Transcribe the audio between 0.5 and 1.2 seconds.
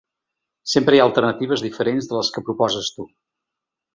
Sempre hi ha